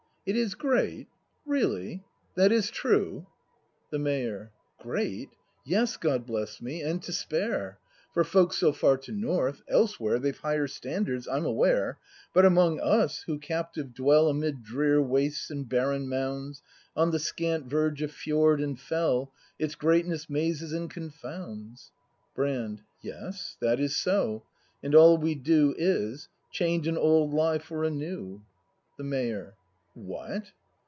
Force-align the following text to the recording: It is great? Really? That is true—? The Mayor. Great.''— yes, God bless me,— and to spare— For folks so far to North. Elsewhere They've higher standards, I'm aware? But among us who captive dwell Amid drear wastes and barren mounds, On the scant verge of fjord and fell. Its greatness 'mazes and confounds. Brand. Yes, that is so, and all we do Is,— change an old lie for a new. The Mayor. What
It 0.23 0.35
is 0.35 0.53
great? 0.53 1.07
Really? 1.47 2.03
That 2.35 2.51
is 2.51 2.69
true—? 2.69 3.25
The 3.91 3.97
Mayor. 3.97 4.51
Great.''— 4.77 5.31
yes, 5.65 5.97
God 5.97 6.27
bless 6.27 6.61
me,— 6.61 6.81
and 6.83 7.01
to 7.01 7.11
spare— 7.11 7.79
For 8.13 8.23
folks 8.23 8.55
so 8.57 8.71
far 8.71 8.97
to 8.97 9.11
North. 9.11 9.63
Elsewhere 9.67 10.19
They've 10.19 10.37
higher 10.37 10.67
standards, 10.67 11.27
I'm 11.27 11.43
aware? 11.43 11.97
But 12.35 12.45
among 12.45 12.79
us 12.79 13.23
who 13.23 13.39
captive 13.39 13.95
dwell 13.95 14.27
Amid 14.27 14.61
drear 14.63 15.01
wastes 15.01 15.49
and 15.49 15.67
barren 15.67 16.07
mounds, 16.07 16.61
On 16.95 17.09
the 17.09 17.17
scant 17.17 17.65
verge 17.65 18.03
of 18.03 18.11
fjord 18.11 18.61
and 18.61 18.79
fell. 18.79 19.33
Its 19.57 19.73
greatness 19.73 20.29
'mazes 20.29 20.71
and 20.71 20.87
confounds. 20.87 21.91
Brand. 22.35 22.83
Yes, 23.01 23.57
that 23.59 23.79
is 23.79 23.95
so, 23.95 24.43
and 24.83 24.93
all 24.93 25.17
we 25.17 25.33
do 25.33 25.73
Is,— 25.79 26.29
change 26.51 26.87
an 26.87 26.95
old 26.95 27.33
lie 27.33 27.57
for 27.57 27.83
a 27.83 27.89
new. 27.89 28.43
The 28.99 29.03
Mayor. 29.03 29.55
What 29.93 30.53